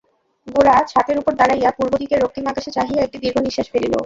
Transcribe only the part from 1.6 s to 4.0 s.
পূর্ব দিকের রক্তিম আকাশে চাহিয়া একটি দীর্ঘ-নিশ্বাস ফেলিল।